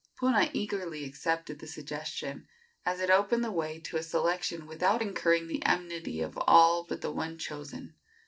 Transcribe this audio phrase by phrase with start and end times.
[0.17, 2.47] Puna eagerly accepted the suggestion,
[2.87, 7.01] as it opened the way to a selection without incurring the enmity of all but
[7.01, 7.93] the one chosen.